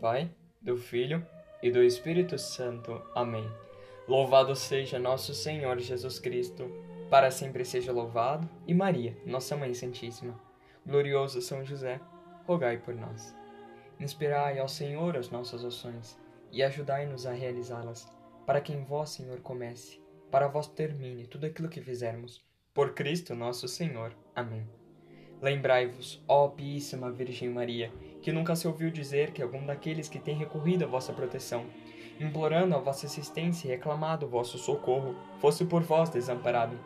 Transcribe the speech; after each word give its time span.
Pai, 0.00 0.30
do 0.62 0.78
Filho 0.78 1.24
e 1.62 1.70
do 1.70 1.82
Espírito 1.82 2.38
Santo. 2.38 3.02
Amém. 3.14 3.46
Louvado 4.08 4.56
seja 4.56 4.98
nosso 4.98 5.34
Senhor 5.34 5.78
Jesus 5.78 6.18
Cristo, 6.18 6.72
para 7.10 7.30
sempre 7.30 7.66
seja 7.66 7.92
louvado, 7.92 8.48
e 8.66 8.72
Maria, 8.72 9.14
nossa 9.26 9.54
Mãe 9.54 9.74
Santíssima. 9.74 10.40
Glorioso 10.86 11.42
São 11.42 11.62
José, 11.62 12.00
rogai 12.46 12.78
por 12.78 12.94
nós. 12.94 13.36
Inspirai 14.00 14.58
ao 14.58 14.68
Senhor 14.68 15.18
as 15.18 15.28
nossas 15.28 15.62
ações 15.62 16.18
e 16.50 16.62
ajudai-nos 16.62 17.26
a 17.26 17.32
realizá-las, 17.32 18.10
para 18.46 18.62
que 18.62 18.72
em 18.72 18.82
vós, 18.82 19.10
Senhor, 19.10 19.40
comece, 19.40 20.00
para 20.30 20.48
vós 20.48 20.66
termine 20.66 21.26
tudo 21.26 21.44
aquilo 21.44 21.68
que 21.68 21.82
fizermos. 21.82 22.42
Por 22.72 22.94
Cristo 22.94 23.34
nosso 23.34 23.68
Senhor. 23.68 24.16
Amém. 24.34 24.66
Lembrai-vos, 25.42 26.24
ó 26.26 26.48
Píssima 26.48 27.12
Virgem 27.12 27.50
Maria, 27.50 27.92
que 28.22 28.32
nunca 28.32 28.54
se 28.54 28.66
ouviu 28.66 28.90
dizer 28.90 29.30
que 29.30 29.42
algum 29.42 29.64
daqueles 29.64 30.08
que 30.08 30.18
têm 30.18 30.36
recorrido 30.36 30.84
à 30.84 30.88
vossa 30.88 31.12
proteção, 31.12 31.66
implorando 32.18 32.74
a 32.74 32.78
vossa 32.78 33.06
assistência 33.06 33.66
e 33.66 33.70
reclamado 33.70 34.26
o 34.26 34.28
vosso 34.28 34.58
socorro, 34.58 35.16
fosse 35.40 35.64
por 35.64 35.82
vós 35.82 36.10
desamparado. 36.10 36.78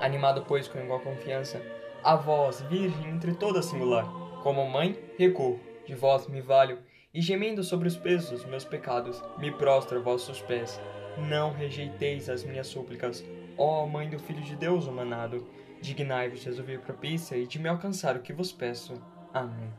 Animado, 0.00 0.44
pois, 0.46 0.66
com 0.66 0.78
igual 0.78 1.00
confiança, 1.00 1.62
a 2.02 2.16
vós, 2.16 2.60
Virgem 2.62 3.10
entre 3.10 3.34
toda 3.34 3.62
singular, 3.62 4.04
como 4.42 4.68
mãe, 4.68 4.98
recorro, 5.18 5.60
de 5.86 5.94
vós 5.94 6.26
me 6.26 6.40
valho, 6.40 6.78
e 7.12 7.20
gemendo 7.20 7.62
sobre 7.62 7.86
os 7.86 7.96
pesos 7.96 8.30
dos 8.30 8.44
meus 8.44 8.64
pecados, 8.64 9.22
me 9.38 9.50
prostro 9.52 9.98
a 9.98 10.02
vossos 10.02 10.40
pés. 10.40 10.80
Não 11.16 11.52
rejeiteis 11.52 12.28
as 12.28 12.42
minhas 12.42 12.66
súplicas, 12.66 13.24
ó 13.56 13.86
Mãe 13.86 14.10
do 14.10 14.18
Filho 14.18 14.42
de 14.42 14.56
Deus 14.56 14.86
humanado, 14.86 15.46
dignai-vos 15.80 16.40
de 16.40 16.50
ouvir 16.60 16.80
propícia 16.80 17.36
e 17.36 17.46
de 17.46 17.58
me 17.58 17.68
alcançar 17.68 18.16
o 18.16 18.20
que 18.20 18.32
vos 18.32 18.50
peço. 18.50 18.94
Amém. 19.32 19.70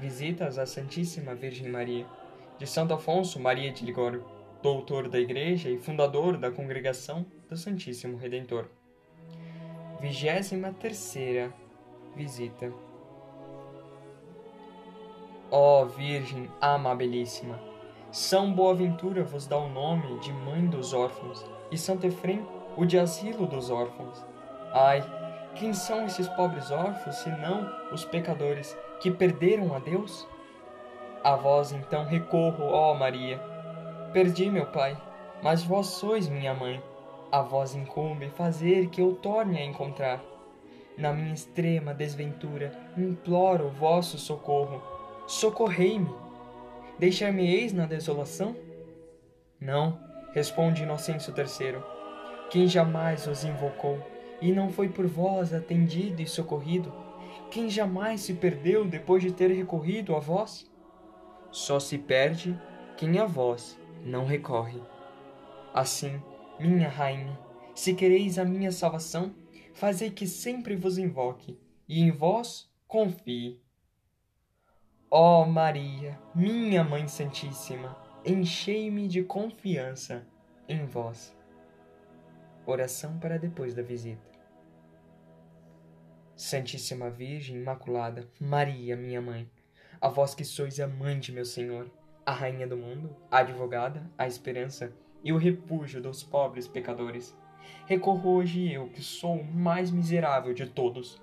Visitas 0.00 0.58
à 0.58 0.64
Santíssima 0.64 1.34
Virgem 1.34 1.68
Maria, 1.68 2.06
de 2.56 2.66
Santo 2.68 2.94
Afonso 2.94 3.40
Maria 3.40 3.72
de 3.72 3.84
Ligório, 3.84 4.24
doutor 4.62 5.08
da 5.08 5.18
Igreja 5.18 5.68
e 5.68 5.78
fundador 5.78 6.36
da 6.36 6.52
Congregação 6.52 7.26
do 7.48 7.56
Santíssimo 7.56 8.16
Redentor. 8.16 8.66
Vigésima 10.00 10.72
terceira 10.72 11.52
visita. 12.14 12.72
Ó 15.50 15.84
Virgem 15.86 16.48
amabilíssima, 16.60 17.60
São 18.12 18.52
Boaventura 18.52 19.24
vos 19.24 19.48
dá 19.48 19.58
o 19.58 19.68
nome 19.68 20.20
de 20.20 20.32
Mãe 20.32 20.64
dos 20.66 20.92
Órfãos 20.92 21.44
e 21.72 21.76
Santo 21.76 22.06
Efrem 22.06 22.46
o 22.76 22.86
de 22.86 22.96
Asilo 22.96 23.48
dos 23.48 23.68
Órfãos. 23.68 24.24
Ai, 24.72 25.02
quem 25.56 25.72
são 25.72 26.06
esses 26.06 26.28
pobres 26.28 26.70
órfãos, 26.70 27.16
senão 27.16 27.68
os 27.92 28.04
pecadores 28.04 28.76
que 29.00 29.10
perderam 29.10 29.74
a 29.74 29.78
Deus? 29.78 30.26
A 31.22 31.36
vós 31.36 31.72
então 31.72 32.04
recorro, 32.04 32.64
ó 32.64 32.94
Maria. 32.94 33.38
Perdi 34.12 34.48
meu 34.50 34.66
pai, 34.66 34.96
mas 35.42 35.62
vós 35.62 35.88
sois 35.88 36.28
minha 36.28 36.54
mãe. 36.54 36.82
A 37.30 37.42
vós 37.42 37.74
incumbe 37.74 38.30
fazer 38.30 38.88
que 38.88 39.00
eu 39.00 39.14
torne 39.14 39.58
a 39.58 39.64
encontrar. 39.64 40.22
Na 40.96 41.12
minha 41.12 41.32
extrema 41.32 41.94
desventura, 41.94 42.72
imploro 42.96 43.66
o 43.66 43.70
vosso 43.70 44.18
socorro. 44.18 44.82
Socorrei-me. 45.26 46.12
Deixar-me-eis 46.98 47.72
na 47.72 47.86
desolação? 47.86 48.56
Não, 49.60 49.98
responde 50.32 50.82
Inocêncio 50.82 51.32
III. 51.36 51.80
Quem 52.50 52.66
jamais 52.66 53.26
os 53.26 53.44
invocou 53.44 53.98
e 54.40 54.50
não 54.52 54.70
foi 54.70 54.88
por 54.88 55.06
vós 55.06 55.52
atendido 55.52 56.22
e 56.22 56.26
socorrido? 56.26 56.92
Quem 57.50 57.70
jamais 57.70 58.20
se 58.20 58.34
perdeu 58.34 58.84
depois 58.84 59.22
de 59.22 59.32
ter 59.32 59.50
recorrido 59.50 60.14
a 60.14 60.18
vós? 60.18 60.70
Só 61.50 61.80
se 61.80 61.96
perde 61.96 62.58
quem 62.96 63.18
a 63.18 63.24
vós 63.24 63.78
não 64.04 64.26
recorre. 64.26 64.82
Assim, 65.72 66.22
minha 66.60 66.88
rainha, 66.88 67.38
se 67.74 67.94
quereis 67.94 68.38
a 68.38 68.44
minha 68.44 68.70
salvação, 68.70 69.34
fazei 69.72 70.10
que 70.10 70.26
sempre 70.26 70.76
vos 70.76 70.98
invoque 70.98 71.58
e 71.88 72.02
em 72.02 72.10
vós 72.10 72.70
confie. 72.86 73.62
Ó 75.10 75.46
Maria, 75.46 76.18
minha 76.34 76.84
Mãe 76.84 77.08
Santíssima, 77.08 77.96
enchei-me 78.26 79.08
de 79.08 79.22
confiança 79.22 80.26
em 80.68 80.84
vós. 80.84 81.34
Oração 82.66 83.18
para 83.18 83.38
depois 83.38 83.72
da 83.72 83.80
visita. 83.82 84.37
Santíssima 86.38 87.10
Virgem 87.10 87.56
Imaculada, 87.56 88.28
Maria, 88.38 88.96
minha 88.96 89.20
mãe, 89.20 89.50
a 90.00 90.08
vós 90.08 90.36
que 90.36 90.44
sois 90.44 90.78
a 90.78 90.86
mãe 90.86 91.18
de 91.18 91.32
meu 91.32 91.44
Senhor, 91.44 91.90
a 92.24 92.30
rainha 92.30 92.64
do 92.64 92.76
mundo, 92.76 93.16
a 93.28 93.38
advogada, 93.38 94.08
a 94.16 94.24
esperança 94.24 94.92
e 95.24 95.32
o 95.32 95.36
refúgio 95.36 96.00
dos 96.00 96.22
pobres 96.22 96.68
pecadores, 96.68 97.36
recorro 97.86 98.36
hoje 98.36 98.72
eu, 98.72 98.88
que 98.88 99.02
sou 99.02 99.40
o 99.40 99.44
mais 99.44 99.90
miserável 99.90 100.54
de 100.54 100.64
todos. 100.64 101.20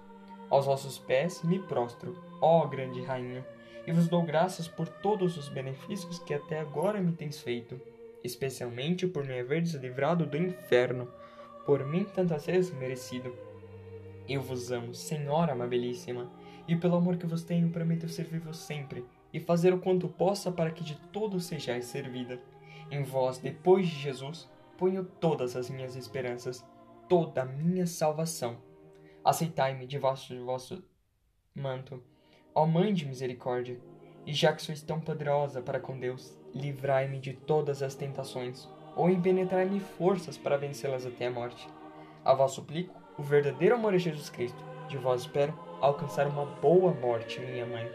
Aos 0.49 0.65
vossos 0.65 0.99
pés 0.99 1.41
me 1.43 1.59
prostro, 1.59 2.21
ó 2.41 2.67
grande 2.67 3.01
rainha, 3.01 3.47
e 3.87 3.93
vos 3.93 4.09
dou 4.09 4.21
graças 4.21 4.67
por 4.67 4.89
todos 4.89 5.37
os 5.37 5.47
benefícios 5.47 6.19
que 6.19 6.33
até 6.33 6.59
agora 6.59 6.99
me 6.99 7.13
tens 7.13 7.39
feito, 7.39 7.79
especialmente 8.21 9.07
por 9.07 9.23
me 9.23 9.39
haveres 9.39 9.75
livrado 9.75 10.25
do 10.25 10.35
inferno 10.35 11.07
por 11.65 11.85
mim 11.85 12.03
tantas 12.03 12.45
vezes 12.45 12.73
merecido. 12.73 13.33
Eu 14.27 14.41
vos 14.41 14.71
amo, 14.71 14.93
Senhora 14.93 15.53
amabilíssima, 15.53 16.31
e 16.67 16.75
pelo 16.75 16.95
amor 16.95 17.17
que 17.17 17.27
vos 17.27 17.43
tenho, 17.43 17.69
prometo 17.69 18.09
servir-vos 18.09 18.57
sempre 18.57 19.05
e 19.31 19.39
fazer 19.39 19.73
o 19.73 19.79
quanto 19.79 20.07
possa 20.07 20.51
para 20.51 20.71
que 20.71 20.83
de 20.83 20.95
todo 21.11 21.39
sejais 21.39 21.85
servida. 21.85 22.39
Em 22.89 23.03
vós, 23.03 23.37
depois 23.37 23.87
de 23.87 23.95
Jesus, 23.95 24.49
ponho 24.77 25.05
todas 25.05 25.55
as 25.55 25.69
minhas 25.69 25.95
esperanças, 25.95 26.65
toda 27.07 27.43
a 27.43 27.45
minha 27.45 27.85
salvação. 27.85 28.57
Aceitai-me 29.23 29.85
de 29.85 29.99
vosso 29.99 30.83
manto, 31.53 32.03
ó 32.53 32.65
Mãe 32.65 32.93
de 32.93 33.05
misericórdia, 33.05 33.79
e 34.25 34.33
já 34.33 34.53
que 34.53 34.61
sois 34.61 34.81
tão 34.81 34.99
poderosa 34.99 35.61
para 35.61 35.79
com 35.79 35.99
Deus, 35.99 36.35
livrai-me 36.53 37.19
de 37.19 37.33
todas 37.33 37.83
as 37.83 37.93
tentações 37.93 38.67
ou 38.95 39.09
em 39.09 39.21
penetrar-me 39.21 39.79
forças 39.79 40.37
para 40.37 40.57
vencê-las 40.57 41.05
até 41.05 41.27
a 41.27 41.31
morte. 41.31 41.67
A 42.23 42.33
vós 42.33 42.53
suplico 42.53 43.04
o 43.17 43.23
verdadeiro 43.23 43.75
amor 43.75 43.93
a 43.93 43.97
Jesus 43.97 44.29
Cristo. 44.29 44.63
De 44.87 44.97
vós 44.97 45.21
espero 45.21 45.57
alcançar 45.81 46.27
uma 46.27 46.45
boa 46.45 46.93
morte, 46.93 47.39
minha 47.39 47.65
mãe. 47.65 47.89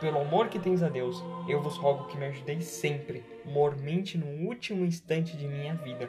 Pelo 0.00 0.20
amor 0.20 0.48
que 0.48 0.58
tens 0.58 0.82
a 0.82 0.88
Deus, 0.88 1.22
eu 1.48 1.60
vos 1.60 1.76
rogo 1.76 2.04
que 2.04 2.16
me 2.16 2.26
ajudeis 2.26 2.66
sempre, 2.66 3.24
mormente 3.44 4.16
no 4.16 4.46
último 4.46 4.84
instante 4.84 5.36
de 5.36 5.48
minha 5.48 5.74
vida. 5.74 6.08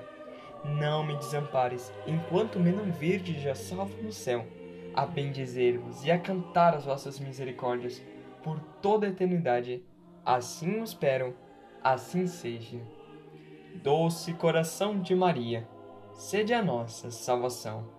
Não 0.64 1.03
me 1.03 1.16
desampares, 1.16 1.92
enquanto 2.06 2.59
me 2.59 2.72
não 2.72 2.92
virdes 2.92 3.42
já 3.42 3.56
salvo 3.56 4.00
no 4.03 4.12
céu, 4.12 4.46
a 4.94 5.06
bendizer-vos 5.06 6.06
e 6.06 6.12
a 6.12 6.19
cantar 6.19 6.75
as 6.75 6.86
vossas 6.86 7.19
misericórdias 7.19 8.02
por 8.44 8.59
toda 8.81 9.08
a 9.08 9.09
eternidade. 9.09 9.84
Assim 10.24 10.80
o 10.80 10.84
espero, 10.84 11.36
assim 11.84 12.28
seja. 12.28 12.80
Doce 13.81 14.34
coração 14.34 15.00
de 15.00 15.16
Maria, 15.16 15.68
sede 16.14 16.53
a 16.53 16.62
nossa 16.62 17.09
salvação. 17.09 17.99